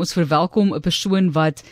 [0.00, 1.62] ons verwelkom 'n persoon wat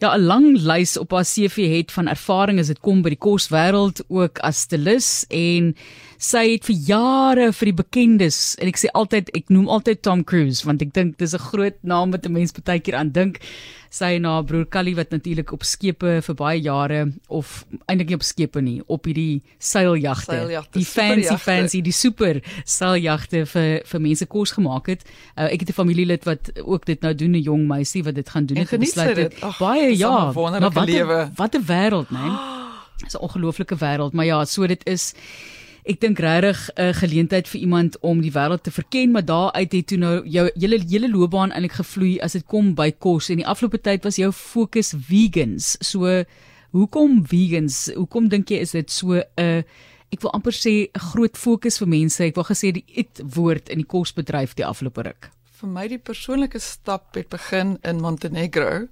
[0.00, 3.24] ja 'n lang lys op haar CV het van ervaring as dit kom by die
[3.26, 5.74] koswêreld ook as stylis en
[6.18, 10.24] sy het vir jare vir die bekendes en ek sê altyd ek noem altyd Tom
[10.24, 13.40] Cruise want ek dink dis 'n groot naam wat 'n mens baie keer aan dink
[13.96, 18.22] sy na broer Callie wat natuurlik op skepe vir baie jare of eintlik nie op
[18.26, 20.32] skepe nie op hierdie seiljagte.
[20.72, 25.04] Die fancy fancy die super seiljagte vir vir mense kos gemaak het.
[25.38, 28.28] Uh, ek het 'n familielid wat ook dit nou doen 'n jong meisie wat dit
[28.28, 29.42] gaan doen En het, besluit het.
[29.42, 32.38] Ag, baie ja maar wat 'n- wat 'n wêreld man.
[33.04, 35.14] Dis 'n ongelooflike wêreld, maar ja, so dit is
[35.86, 39.86] ek dink regtig 'n geleentheid vir iemand om die wêreld te verken, maar daaruit het
[39.86, 43.46] toe nou jou hele hele loopbaan eintlik gevloei as dit kom by kos en die
[43.46, 45.76] afgelope tyd was jou fokus vegans.
[45.80, 46.24] So
[46.72, 47.90] hoekom vegans?
[47.94, 49.64] Hoekom dink jy is dit so 'n
[50.12, 52.24] ek wil amper sê 'n groot fokus vir mense.
[52.24, 55.30] Ek wil gesê die eet woord in die kosbedryf die afgelope ruk.
[55.60, 58.88] Vir my die persoonlike stap het begin in Montenegro.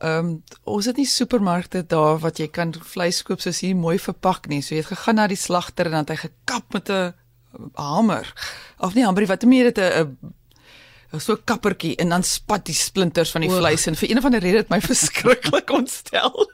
[0.00, 3.98] Ehm um, ons het nie supermarkte daar wat jy kan vleis koop soos hier mooi
[3.98, 4.62] verpak nie.
[4.62, 7.12] So jy het gegaan na die slagter en dan het hy gekap met 'n
[7.74, 8.32] hamer.
[8.78, 10.16] Of nie hamer, wat meer dit 'n
[11.18, 13.58] so 'n kappertjie en dan spat die splinters van die O.
[13.58, 16.50] vleis en vir een of ander rede het my verskriklik ontstel.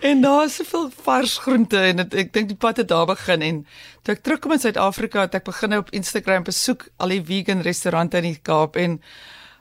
[0.00, 3.42] en daar is soveel vars groente en het, ek dink die pad het daar begin
[3.42, 3.66] en
[4.02, 8.16] toe ek terugkom in Suid-Afrika het ek begin op Instagram besoek al die vegan restaurante
[8.16, 9.00] in die Kaap en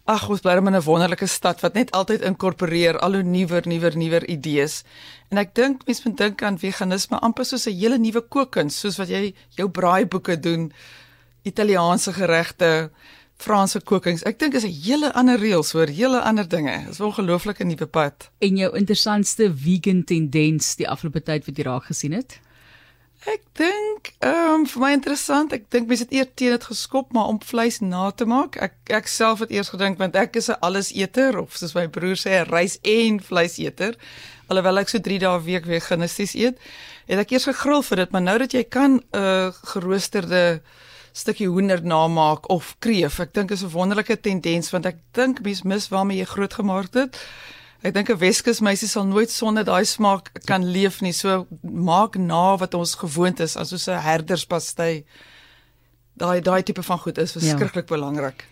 [0.06, 3.98] ag ons bly in 'n wonderlike stad wat net altyd inkorporeer al hoe nuwer nuwer
[3.98, 4.84] nuwer idees.
[5.30, 8.98] En ek dink mense moet dink aan veganisme amper soos 'n hele nuwe kookkuns soos
[8.98, 10.72] wat jy jou braaiboeke doen,
[11.44, 12.92] Italiaanse geregte,
[13.42, 14.24] Franse kookings.
[14.24, 16.86] Ek dink is 'n hele ander reëls oor hele ander dinge.
[16.88, 18.30] Dis 'n ongelooflike nuwe pad.
[18.40, 22.40] En jou interessantste vegan tendens die afgelope tyd wat jy raak gesien het?
[23.30, 25.52] Ek dink, ehm um, vir my interessant.
[25.54, 28.58] Ek dink mense het eers teen dit geskop, maar om vleis na te maak.
[28.58, 32.18] Ek ek self het eers gedink want ek is 'n alleseter of soos my broer
[32.18, 33.94] sê, rys en vleiseter.
[34.50, 36.58] Alhoewel ek so 3 dae 'n week veganisties eet,
[37.06, 40.62] het ek eers gegrill vir dit, maar nou dat jy kan 'n uh, geroosterde
[41.14, 43.20] stukkie hoender namaak of kreef.
[43.20, 46.94] Ek dink is 'n wonderlike tendens want ek dink mense mis waarmee jy groot gemaak
[46.94, 47.18] het.
[47.82, 51.14] Ek dink 'n Weskus meisie sal nooit sonder daai smaak kan leef nie.
[51.14, 55.04] So maak na wat ons gewoond is, as soos 'n herderspastei.
[56.14, 57.96] Daai daai tipe van goed is verskriklik ja.
[57.96, 58.46] belangrik.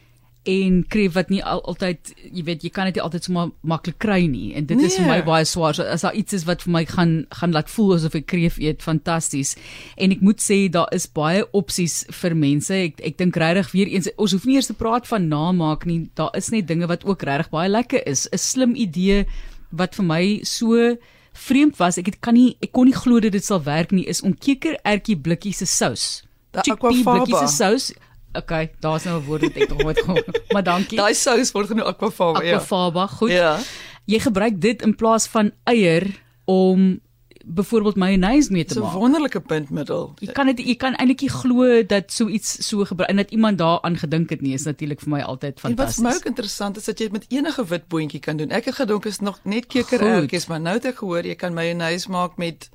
[0.44, 3.44] En kreef wat nie al, altyd jy weet jy kan dit nie altyd so ma
[3.62, 4.54] maklik kry nie.
[4.56, 4.88] En dit nee.
[4.88, 5.26] is vir my Nee.
[5.28, 5.76] baie swaar.
[5.76, 8.58] So as daar iets is wat vir my gaan gaan laat voel asof ek kreef
[8.58, 9.56] eet fantasties.
[9.98, 12.74] En ek moet sê daar is baie opsies vir mense.
[12.74, 16.10] Ek ek dink regtig weer eens ons hoef nie eers te praat van namaak nie.
[16.16, 18.28] Daar is net dinge wat ook regtig baie lekker is.
[18.32, 19.26] 'n slim idee
[19.72, 20.96] wat vir my so
[21.34, 21.98] vreemd was.
[21.98, 24.34] Ek het, kan nie ek kon nie glo dat dit sal werk nie is om
[24.34, 26.24] kekerertjie blikkies se sous
[26.54, 27.26] aquafaba.
[27.26, 27.94] blikkies se sous
[28.34, 30.42] Okay, daar's nou 'n woord wat ek nog nooit gehoor het.
[30.54, 30.98] Maar dankie.
[30.98, 32.56] Daai sous word genoem aquafaba, ja.
[32.56, 33.30] Aquafaba, goed.
[33.32, 33.60] Ja.
[34.06, 36.06] Jy gebruik dit in plaas van eier
[36.46, 37.00] om
[37.46, 38.94] byvoorbeeld mayonnaise mee te 'n maak.
[38.94, 40.14] wonderlike puntmiddel.
[40.20, 43.32] Jy kan dit jy kan eintlik nie glo dat so iets so gebruik en dat
[43.32, 46.16] iemand daaraan gedink het nie is natuurlik vir my altyd En wat my fantasties.
[46.16, 48.50] ook interessant is dat jy dit met enige wit boontjie kan doen.
[48.50, 52.10] Ek het gedink is nog net kekerertjies, maar nou het ek gehoor jy kan mayonnaise
[52.10, 52.70] maak met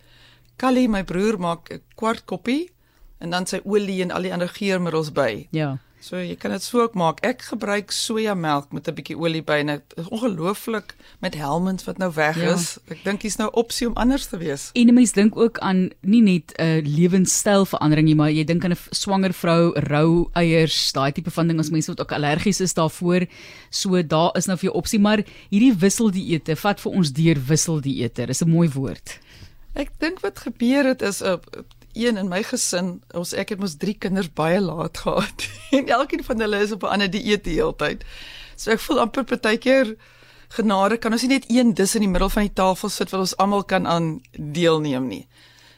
[0.56, 2.70] Callie, my broer maak 'n kwart koppie
[3.25, 5.47] en dan sy olie en al die ander geurmiddels by.
[5.57, 5.79] Ja.
[6.05, 7.23] So jy kan dit so ook maak.
[7.25, 10.93] Ek gebruik sojamelk met 'n bietjie olie by en dit is ongelooflik
[11.25, 12.53] met Helmond wat nou weg Ja.
[12.55, 12.79] is.
[12.91, 14.71] Ek dink hier's nou opsie om anders te wees.
[14.75, 18.65] En 'n mens dink ook aan nie net 'n uh, lewenstylverandering nie, maar jy dink
[18.65, 22.61] aan 'n swanger vrou, rou eiers, daai tipe van ding as mense wat ook allergies
[22.61, 23.27] is daarvoor.
[23.71, 28.27] So daar is nou vir jou opsie, maar hierdie wisseldieete, vat vir ons deur wisseldieete.
[28.27, 29.19] Dis 'n mooi woord.
[29.75, 31.37] Ek dink wat gebeur het is 'n uh,
[31.94, 35.47] een in my gesin, ons ek het mos 3 kinders baie laat gehad
[35.77, 38.05] en elkeen van hulle is op 'n ander dieet die hele tyd.
[38.56, 39.97] So ek voel amper partykeer
[40.49, 43.21] genade kan ons nie net een dis in die middel van die tafel sit wat
[43.21, 45.27] ons almal kan aan deelneem nie.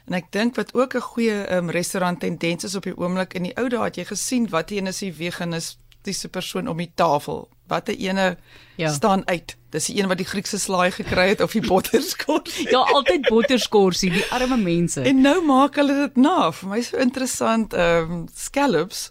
[0.06, 3.42] En ek dink wat ook 'n goeie um, restaurant tendens is op die oomblik in
[3.42, 7.48] die ou dae het jy gesien wat een is die veganistiese persoon om die tafel.
[7.66, 8.36] Watter ene
[8.76, 8.86] Ja.
[8.86, 8.92] ja.
[8.92, 9.56] staan uit?
[9.76, 12.62] Dis die een wat die Griekse slaai gekry het of die botterskors.
[12.70, 15.04] Ja, altyd botterskorsie, die arme mense.
[15.04, 16.50] En nou maak hulle dit na.
[16.56, 19.10] Vir my so interessant, ehm um, scallops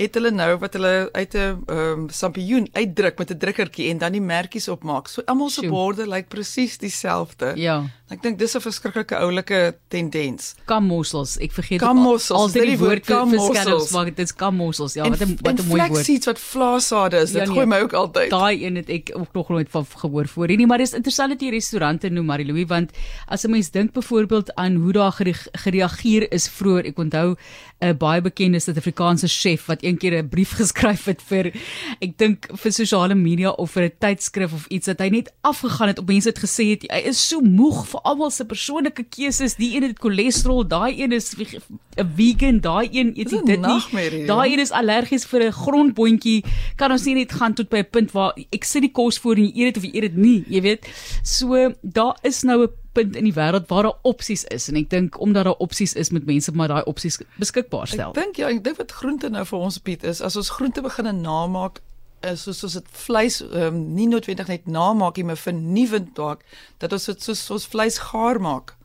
[0.00, 3.98] het hulle nou wat hulle uit 'n ehm um, sampioen uitdruk met 'n drukkertjie en
[3.98, 5.08] dan die merkies opmaak.
[5.08, 7.52] So almal se borde lyk presies dieselfde.
[7.56, 7.84] Ja.
[8.10, 10.54] Ek dink dis 'n verskriklike oulike tendens.
[10.66, 14.94] Kammossels, ek vergeet Kammossels, dis die woord vir skelms, maar dit is kammossels.
[14.94, 15.92] Ja, wat 'n wat 'n mooi woord.
[15.92, 17.54] Flaxseeds wat vlaasade is, dit Ja, nee.
[17.54, 18.30] gooi my ook altyd.
[18.30, 21.40] Daai een het ek ook nog nooit van gehoor voor nie, maar dis interessant dat
[21.40, 22.90] jy restaurante noem Marie-Louis want
[23.28, 27.36] as 'n mens dink byvoorbeeld aan hoe daar gere- gereageer is vroeër, ek onthou
[27.80, 31.52] 'n baie bekende Suid-Afrikaanse chef wat een keer 'n brief geskryf het vir
[32.00, 35.88] ek dink vir sosiale media of vir 'n tydskrif of iets dat hy net afgegaan
[35.88, 39.56] het op mense het gesê het hy is so moeg vir almal se persoonlike keuses,
[39.56, 44.26] die een het cholesterol, daai een is 'n vegan, daai een eet dit nie.
[44.26, 46.44] Daai een is allergies vir 'n grondboontjie.
[46.76, 49.36] Kan ons nie net gaan tot by 'n punt waar ek sit die kos voor
[49.36, 50.86] en jy eet dit of jy eet dit nie, jy weet.
[51.22, 54.90] So daar is nou 'n punt in die wêreld waar daar opsies is en ek
[54.90, 58.10] dink omdat daar opsies is met mense maar daai opsies beskikbaar stel.
[58.10, 60.82] Ek dink ja, ek dink wat groente nou vir ons bied is as ons groente
[60.82, 61.80] begin namaak
[62.20, 66.44] soos ons dit vleis um, nie noodwendig net namaak nie, maar vernuwend maak
[66.78, 68.76] dat ons dit soos ons vleis gaar maak.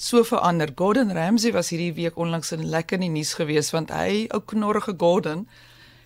[0.00, 0.70] So verander.
[0.74, 4.40] Gordon Ramsay was hierdie week onlangs in lekker in die nuus gewees want hy ou
[4.40, 5.46] knorrige Gordon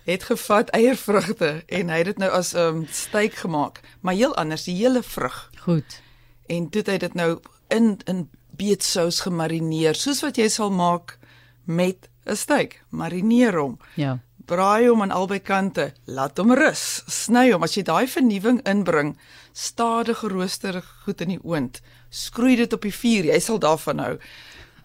[0.05, 4.35] het gevat eiervrugte en hy het dit nou as 'n um, steak gemaak, maar heel
[4.35, 6.01] anders, die hele vrug Goed.
[6.47, 11.17] en toe het hy dit nou in in beetsous gemarineer soos wat jy sal maak
[11.63, 12.83] met 'n steak.
[12.89, 13.79] Marineer hom.
[13.95, 14.19] Ja.
[14.45, 15.87] Braai hom aan albei kante.
[16.05, 17.01] Laat hom rus.
[17.09, 19.15] Sny hom as jy daai vernuwing inbring.
[19.57, 21.79] Stadig gerooster goed in die oond.
[22.13, 23.31] Skroei dit op die vuur.
[23.31, 24.13] Jy sal daarvan hou.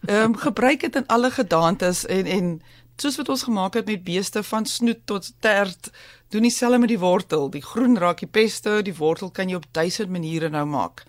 [0.08, 2.54] Ehm um, gebruik dit in alle gedaantes en en
[3.00, 5.90] soos wat ons gemaak het met beeste van snoet tot tert,
[6.28, 7.48] doen dieselfde met die wortel.
[7.50, 11.04] Die groen raak die pesto, die wortel kan jy op duisend maniere nou maak.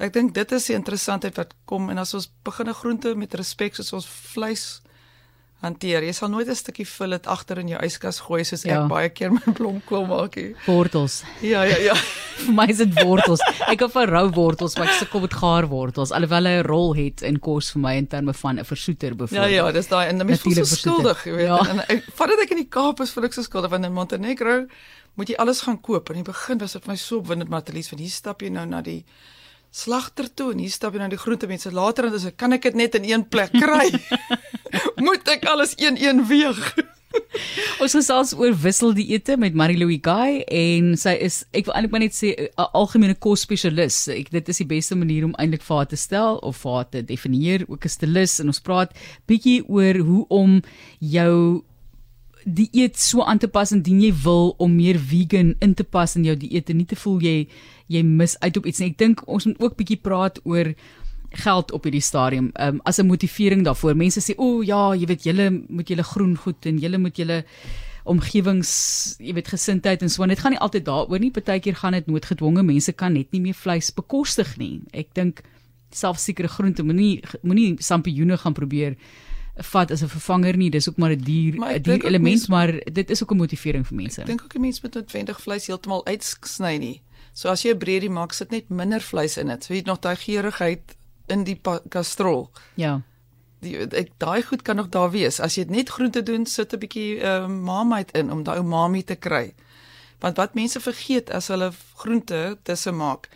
[0.00, 3.34] Ek dink dit is die interessantheid wat kom en as ons begin 'n groente met
[3.34, 4.80] respek soos ons vleis
[5.62, 6.02] hanteer.
[6.02, 8.82] Jy sal nooit 'n stukkie fillet agter in jou yskas gooi soos Ja.
[8.82, 10.54] ek baie keer my blomkool maak nie.
[10.66, 11.22] Wortels.
[11.42, 11.94] Ja, ja, ja.
[12.46, 13.40] Vir my is dit wortels.
[13.68, 16.94] Ek hou van rou wortels, maar ek sukkel met gaar wortels alhoewel hy 'n rol
[16.94, 19.50] het in kos vir my in terme van 'n versoeter Ja byvoorbeeld.
[19.52, 21.46] ja, dis daai en dan mens voel so skuldig, jy weet.
[21.46, 21.58] Ja.
[21.68, 24.66] En ek vandat ek in die Kaap is, voel ek so skuldig want in Montenegro
[25.16, 26.08] moet jy alles gaan koop.
[26.10, 28.40] In die begin was dit vir my so opwindend maar te lees want hier stap
[28.42, 29.04] jy nou na die
[29.70, 31.70] slagter toe en hier stap jy na die groentemense.
[31.74, 33.90] Later dan is ek kan ek dit net in een plek kry.
[35.06, 36.74] moet ek alles een-een weeg?
[37.82, 42.14] Ons gesels oor wisseldieete met Marie-Louis Guy en sy is ek wil eintlik maar net
[42.14, 44.06] sê 'n algemene kosspesialis.
[44.12, 46.88] Ek dit is die beste manier om eintlik vir haar te stel of vir haar
[46.90, 48.94] te definieer ook 'n stylis en ons praat
[49.26, 50.62] bietjie oor hoe om
[51.00, 51.64] jou
[52.44, 56.24] dieet so aan te pas indien jy wil om meer vegan in te pas in
[56.24, 57.36] jou dieet en nie te voel jy
[57.90, 58.90] jy mis uit op iets nie.
[58.92, 60.74] Ek dink ons moet ook bietjie praat oor
[61.30, 63.94] geld op hierdie stadium um, as 'n motivering daarvoor.
[63.94, 67.16] Mense sê, "O oh, ja, jy weet julle moet julle groen goed en julle moet
[67.16, 67.44] julle
[68.04, 70.22] omgewings, jy weet gesindheid en so.
[70.22, 71.30] En dit gaan nie altyd daaroor nie.
[71.30, 72.62] Partykeer gaan dit noodgedwonge.
[72.66, 74.80] Mense kan net nie meer vleis bekostig nie.
[74.96, 75.42] Ek dink
[75.94, 78.96] selfs sekere groente moenie moenie sampioene gaan probeer
[79.56, 80.70] vat as 'n vervanger nie.
[80.70, 83.86] Dis ook maar 'n dier 'n dier element, mense- maar dit is ook 'n motivering
[83.86, 84.20] vir mense.
[84.20, 87.02] Ek dink ook die mens moet noodwendig vleis heeltemal uitsny nie.
[87.32, 89.64] So as jy 'n breedie maak, sit net minder vleis in dit.
[89.64, 92.50] So jy het nog daai geurigheid in die kastrol.
[92.74, 93.02] Ja.
[93.60, 95.40] Die ek daai goed kan nog daar wees.
[95.40, 99.04] As jy net groente doen, sit 'n bietjie ehm uh, marmite in om daai umami
[99.04, 99.54] te kry.
[100.20, 103.28] Want wat mense vergeet as hulle groente tussen maak,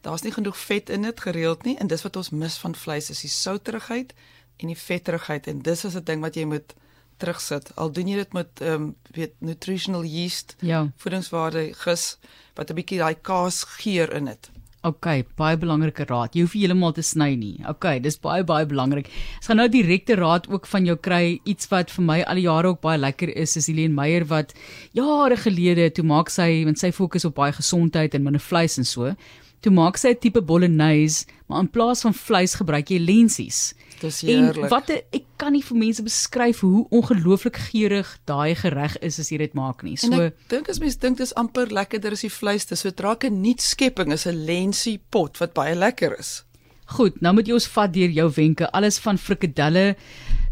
[0.00, 3.10] daar's nie genoeg vet in dit gereeld nie en dis wat ons mis van vleis
[3.10, 4.14] is die souterigheid
[4.62, 6.74] en die vetterigheid en dis is 'n ding wat jy moet
[7.18, 7.70] terugsit.
[7.76, 10.88] Al doen jy dit met ehm um, weet nutritional yeast, Ja.
[10.96, 12.18] voedingswaarde gis
[12.56, 14.50] wat 'n bietjie daai kaas geur in dit.
[14.84, 15.06] OK,
[15.36, 16.34] baie belangrike raad.
[16.34, 17.60] Jy hoef heeltemal te sny nie.
[17.68, 19.06] OK, dis baie baie belangrik.
[19.36, 21.40] Ons gaan nou direkte raad ook van jou kry.
[21.44, 24.52] Iets wat vir my al die jare ook baie lekker is, is Helene Meyer wat
[24.92, 28.84] jare gelede toe maak sy, want sy fokus op baie gesondheid en minder vleis en
[28.84, 29.14] so.
[29.60, 33.74] Toe maak sy 'n tipe bolognese, maar in plaas van vleis gebruik jy lensies.
[34.02, 34.68] Dis En heerlik.
[34.70, 39.30] wat 'n- ek kan nie vir mense beskryf hoe ongelooflik geurig daai gereg is as
[39.30, 39.96] jy dit maak nie.
[39.96, 43.16] So En ek dink as mens dink dis amper lekkerder as die vleis, dis sodra
[43.22, 46.44] 'n nuut skepping is 'n lensie pot wat baie lekker is.
[46.86, 49.96] Goed, nou moet jy ons vat deur jou wenke, alles van frikadelle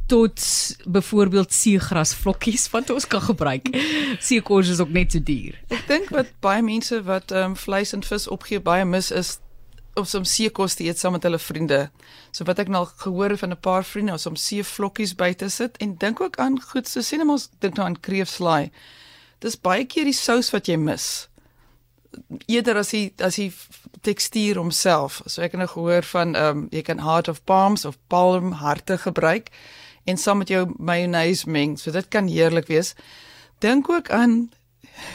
[0.08, 0.40] tot
[0.88, 3.68] byvoorbeeld seegrasvlokkies wat ons kan gebruik.
[4.20, 5.54] Seekos is ook net so duur.
[5.70, 9.38] Ek dink wat baie mense wat ehm um, vleis en vis opgee baie mis is
[10.00, 11.80] om som seekos te eet saam met hulle vriende.
[12.32, 15.76] So wat ek nou gehoor van 'n paar vriende is om seevlokkies by te sit
[15.76, 18.70] en dink ook aan goed so sien ons dink nou aan kreefslaai.
[19.38, 21.28] Dis baie keer die sous wat jy mis.
[22.46, 23.52] Eerder as die as die
[24.02, 25.22] tekstuur homself.
[25.26, 28.52] So ek het nou gehoor van ehm um, jy kan heart of palms of palm
[28.52, 29.50] harte gebruik
[30.04, 31.78] en saam met jou mayonnaise meng.
[31.78, 32.94] So dit kan heerlik wees.
[33.58, 34.50] Dink ook aan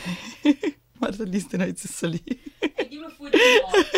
[1.05, 2.21] Maar dit is net so silly.
[2.59, 3.91] Ek het 'n foto maak.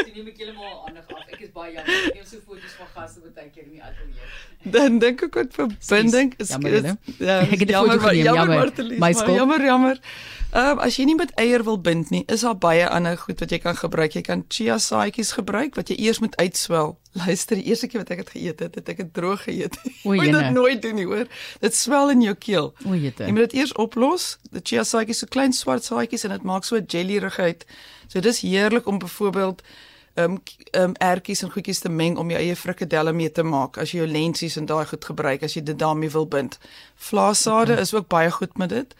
[0.00, 1.26] Ek neem ek heeltemal aandag af.
[1.28, 2.06] Ek is baie jammer.
[2.08, 4.28] Ek neem so foto's van gaste baie keer in die ateljee.
[4.64, 6.96] Dan dink ek ook verbinding is Jammer, julle.
[7.18, 8.56] ja, Ek het jammer, geneem, jammer, jammer.
[8.64, 9.36] Martelies, My skuld.
[9.36, 10.00] Jammer, jammer.
[10.54, 13.40] Ehm um, as jy nie met eier wil bind nie, is daar baie ander goed
[13.42, 14.12] wat jy kan gebruik.
[14.14, 16.94] Jy kan chia saadjies gebruik wat jy eers moet uitswel.
[17.26, 19.76] Luister, die eerste keer wat ek dit geëet het, het ek dit droog geëet.
[20.04, 21.26] Moet dit nooit doen nie, hoor.
[21.60, 22.72] Dit swel in jou keel.
[22.86, 23.24] O, jette.
[23.26, 24.38] Jy moet dit eers oplos.
[24.54, 27.66] Die chia saadjies so klein swart saadjies en dit maak so 'n jelly uit.
[28.08, 29.62] So dis heerlik om byvoorbeeld
[30.14, 30.38] um,
[30.70, 33.90] ehm um, ertjies en goedjies te meng om jou eie frikadelle mee te maak as
[33.92, 36.58] jy jou lentsies en daai goed gebruik as jy dit daarmee wil bind.
[36.94, 37.82] Vlaasade okay.
[37.82, 38.94] is ook baie goed met dit.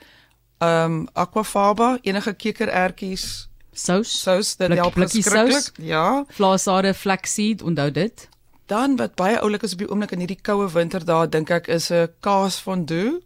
[0.59, 5.73] Ehm um, aquafaba, enige kekerertjies, Sous, sous dit Blik- help blikkie sous?
[5.83, 6.25] Ja.
[6.29, 8.29] vlaasade, flaxseed, onthou dit.
[8.67, 11.67] Dan wat baie oulik is op die oomblik in hierdie koue winter daar dink ek
[11.69, 13.21] is 'n kaas fondue.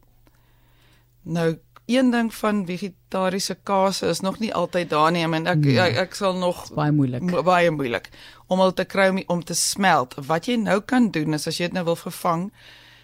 [1.22, 5.58] Nou een ding van vegetariese kaas is nog nie altyd daar nie, I mean, ek,
[5.64, 5.78] Nee.
[5.80, 7.22] ek ek sal nog Baie moeilik.
[7.22, 8.10] mo- baie moeilik
[8.46, 10.14] om dit te kry om, om te smelt.
[10.26, 12.52] Wat jy nou kan doen is as jy dit nou wil vervang,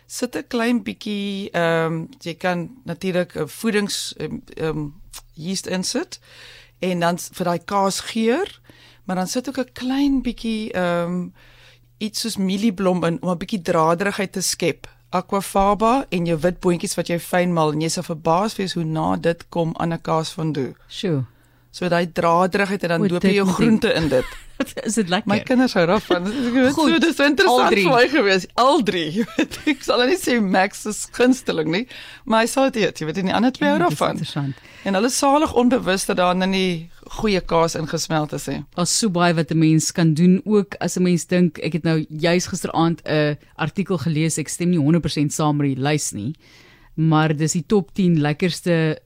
[0.07, 4.95] sit 'n klein bietjie ehm um, jy kan natuurlik 'n voedings ehm um,
[5.35, 6.21] yeast insit
[6.81, 8.61] en dan vir daai kaas geur,
[9.05, 11.33] maar dan sit ook 'n klein bietjie ehm um,
[11.99, 14.87] iets soos mielieblom in om 'n bietjie draderigheid te skep.
[15.15, 18.85] Aquafaba en jou wit boontjies wat jy fyn maal en jy sal verbaas wees hoe
[18.85, 20.75] na dit kom aan 'n kaas fondue.
[20.89, 21.23] Sjoe.
[21.71, 24.27] So daai draderigheid en dan O, doop jy jou groente in dit.
[24.89, 25.29] is dit lekker?
[25.31, 26.27] My kinders hou daarvan.
[26.75, 27.85] Goed, so dis interessant drie.
[27.87, 28.47] vir my gewees.
[28.61, 29.11] Al drie.
[29.19, 31.85] Jy weet, ek sal nou nie sê Max is gunsteling nie,
[32.25, 33.01] maar hy sal dit eet.
[33.01, 34.19] Jy weet, en die ander twee hou Ja, daarvan.
[34.19, 34.61] Interessant.
[34.85, 38.59] En hulle salig onbewus dat daar in die goeie kaas ingesmelt is hè.
[38.77, 41.85] Daar's so baie wat 'n mens kan doen ook as 'n mens dink ek het
[41.85, 46.35] nou juis gisteraand 'n artikel gelees ek stem nie 100% saam met die lys nie
[46.95, 48.99] maar dis die top 10 lekkerste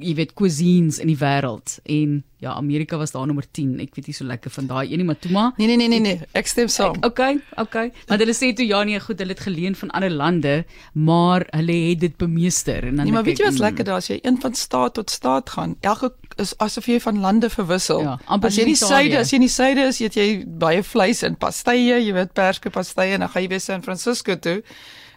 [0.00, 4.06] jy weet cuisines in die wêreld en ja Amerika was daar nommer 10 ek weet
[4.08, 6.28] nie so lekker van daai een nie maar toe maar Nee nee nee nee nee,
[6.32, 6.96] ek stem saam.
[7.04, 7.90] Okay, okay.
[8.08, 10.54] Maar hulle sê toe ja nee, goed, hulle het geleen van ander lande,
[10.92, 13.88] maar hulle het dit bemeester en dan Nee, maar weet jy ek, wat's mm, lekker
[13.88, 15.76] daar as jy een van staat tot staat gaan.
[15.80, 18.02] Elke is asof jy van lande verwissel.
[18.06, 20.28] Ja, as jy in die suide, as jy in die suide is, eet jy
[20.64, 24.38] baie vleis en pastye, jy weet perske pastye en dan gaan jy weer San Francisco
[24.38, 24.60] toe.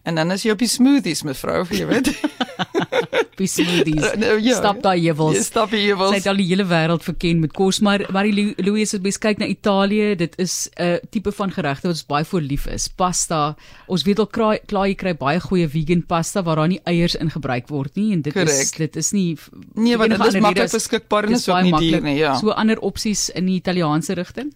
[0.04, 2.10] En dan is jy op die smoothies mevrou, jy weet.
[3.40, 4.04] Be smoothies.
[4.20, 4.58] Nou, ja.
[4.60, 5.46] Stap daai Jy heuwels.
[5.48, 6.12] stap hier Sy wel.
[6.18, 9.48] het al die hele wêreld verken met kos, maar maar die Louis het beskyk na
[9.50, 12.88] Italië, dit is 'n uh, tipe van geregte wat ons baie voor lief is.
[12.88, 13.56] Pasta.
[13.88, 17.16] Ons weet al klaar, klaar jy kry baie goeie vegan pasta waar daar nie eiers
[17.16, 18.78] in gebruik word nie en dit is Correct.
[18.78, 19.38] dit is nie
[19.74, 22.36] Nee, want dit is maklik is- beskikbaar en is ook nie duur nie, ja.
[22.38, 24.54] So ander opsies in die Italiaanse rigting?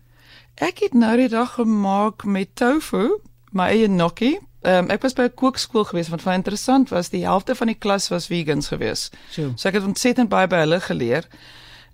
[0.55, 3.17] Ek het nou die dag gemaak met tofu,
[3.51, 4.37] my eie gnocchi.
[4.67, 7.09] Um, ek was by 'n kookskool gewees wat baie interessant was.
[7.09, 9.09] Die helfte van die klas was vegans gewees.
[9.29, 9.51] So.
[9.55, 11.27] So ek het ontsettend baie by hulle geleer.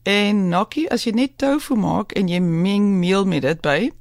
[0.04, 3.92] En gnocchi, as jy net tofu maak en jy meng meel met dit by,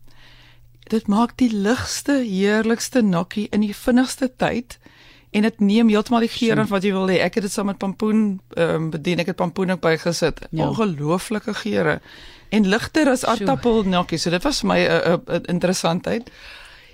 [0.89, 4.79] dit maak die ligste, heerlikste gnocchi in die vinnigste tyd
[5.31, 7.21] en dit neem heeltemal die geur aan wat jy wil hê.
[7.25, 9.19] Ek het dit saam met pampoen ehm um, bedien.
[9.23, 10.43] Ek het pampoen ook bygesit.
[10.51, 10.69] Ja.
[10.69, 12.01] Ongelooflike geure.
[12.49, 14.19] En ligter as aartappel gnocchi.
[14.19, 16.31] So dit was vir my 'n interessantheid.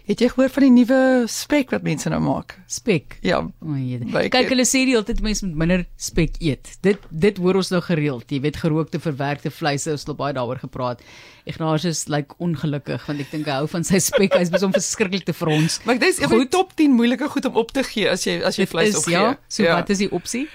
[0.09, 0.99] Het jy gehoor van die nuwe
[1.29, 2.55] spek wat mense nou maak?
[2.73, 3.19] Spek.
[3.27, 4.47] Ja, O, Kyk, keer.
[4.55, 6.71] hulle sê die hele tyd mense moet minder spek eet.
[6.87, 8.25] Dit dit hoor ons nou gereeld.
[8.33, 11.05] Jy weet gerookte verwerkte vleise, ons het baie daaroor gepraat.
[11.45, 14.33] Ignatius lyk like, ongelukkig want ek dink hy hou van sy spek.
[14.41, 15.81] Hy's besom verskriklik te frons.
[15.85, 18.65] maar dis die top 10 moeilike goed om op te gee as jy as jy
[18.65, 19.13] Dit vleis is opgee.
[19.21, 19.37] ja.
[19.49, 20.47] So wat is die opsie?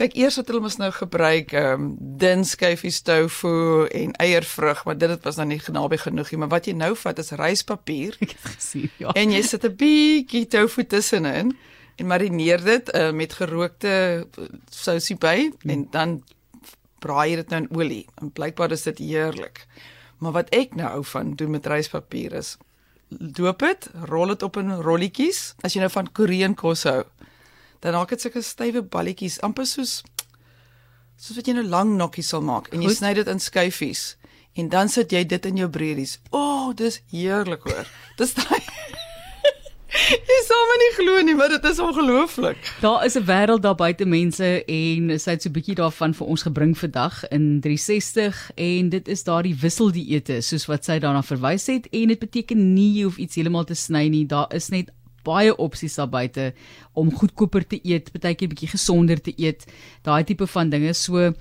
[0.00, 1.88] Kyk, eers het hulle mos nou gebruik ehm um,
[2.20, 6.70] dun skyfies tofu en eiervrug, maar dit was nou nie naby genoeg nie, maar wat
[6.70, 9.12] jy nou vat is ryspapier Ek het gesien, ja.
[9.12, 11.52] en jy sit 'n bietjie tofu tussenin
[12.00, 13.92] en marineer dit uh, met gerookte
[14.24, 16.22] uh, sousie by en dan
[17.00, 18.04] braai jy dit nou in olie.
[18.20, 19.66] En blykbaar is dit heerlik.
[20.20, 22.56] Maar wat ek nou hou van doen met ryspapier is
[23.10, 25.54] doop dit, rol dit op in rolletjies.
[25.66, 27.02] As jy nou van Korean kos hou,
[27.80, 30.02] dan raak dit sulke stywe balletjies, amper soos
[31.20, 32.96] soos wat jy nou lang nokkies sal maak en jy Goed.
[32.96, 34.04] sny dit in skyfies
[34.56, 36.18] en dan sit jy dit in jou breedies.
[36.30, 37.86] O, oh, dis heerlik hoor.
[38.18, 38.60] Dis daai
[40.10, 42.58] Jy sal my nie glo nie, maar dit is ongelooflik.
[42.82, 46.26] Daar is 'n wêreld daar buite mense en sy het so 'n bietjie daarvan vir
[46.26, 51.66] ons gebring vandag in 360 en dit is daardie wisseldieete soos wat sy daarna verwys
[51.66, 54.26] het en dit beteken nie jy hoef iets heeltemal te sny nie.
[54.26, 54.90] Daar is net
[55.26, 56.50] baie opsies daar buite
[56.98, 59.66] om goedkoper te eet, partykeer bietjie gesonder te eet,
[60.06, 60.94] daai tipe van dinge.
[60.94, 61.32] So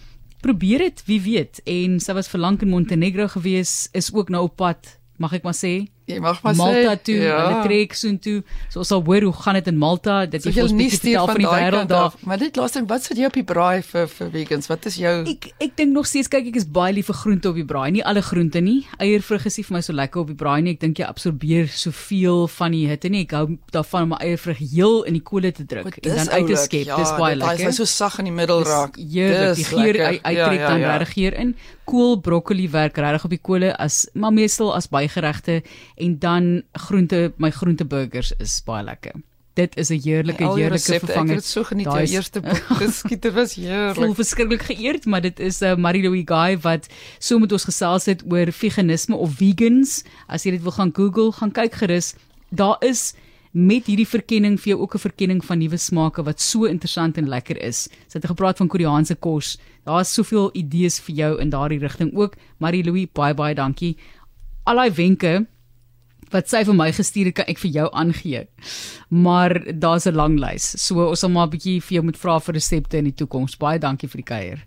[0.43, 1.61] probeer dit, wie weet.
[1.67, 5.47] En sy was vir lank in Montenegro gewees, is ook nou op pad, mag ek
[5.47, 7.35] maar sê, Jy mag maar Malta sê, toe, ja.
[7.45, 8.39] hulle trek soontoe.
[8.73, 10.25] So ons sal hoor hoe gaan dit in Malta.
[10.25, 12.13] Dit So is jy ons nie bietjie vertel van die wêreld daar.
[12.25, 14.67] Maar dit laaste wat sit jy op die braai vir vir vegans?
[14.71, 17.49] Wat is jou Ek ek dink nog steeds kyk ek is baie lief vir groente
[17.51, 17.91] op die braai.
[17.93, 18.87] Nie alle groente nie.
[18.97, 20.73] Eiervrug is nie vir my so lekker op die braai nie.
[20.73, 23.21] Ek dink jy absorbeer soveel van die hitte nie.
[23.27, 26.47] Ek hou daarvan om my eiervrug heel in die kolle te druk en dan uit
[26.47, 26.85] te skep.
[26.89, 27.67] Ja, Dis baie lekker.
[27.69, 28.97] is so sag in die middel raak.
[28.97, 29.55] Heerlik.
[29.61, 31.55] Die geur uit- uittrek dan regtig hier in.
[31.89, 35.61] Kool, broccoli werk regtig op die kolle as maar meestal as bygeregte
[35.99, 39.11] en dan groente, my groenteburgers is baie lekker.
[39.55, 41.35] Dit is 'n heerlike die heerlike resepte, Ek vervanger.
[41.35, 42.41] het dit so geniet jou is- eerste.
[42.79, 44.15] Dis skieter was voel heerlik.
[44.15, 46.87] verskriklik geëerd, maar dit is 'n uh, Marie Louise Guy wat
[47.19, 50.03] so met ons gesels het oor veganisme of vegans.
[50.27, 52.15] As jy dit wil gaan Google, gaan kyk gerus.
[52.51, 53.13] Daar is
[53.51, 57.27] met hierdie verkenning vir jou ook 'n verkenning van nuwe smake wat so interessant en
[57.27, 57.89] lekker is.
[58.07, 59.57] Sy het gepraat van Koreaanse kos.
[59.85, 62.35] Daar's soveel idees vir jou in daardie rigting ook.
[62.59, 63.97] Marie Louise, baie baie dankie.
[64.65, 65.47] Al daai wenke
[66.31, 68.47] wat sy vir my gestuur het, kan ek vir jou aangee.
[69.09, 70.75] Maar daar's 'n lang lys.
[70.77, 73.57] So ons sal maar 'n bietjie vir jou moet vra vir resepte in die toekoms.
[73.57, 74.59] Baie dankie vir die kuier.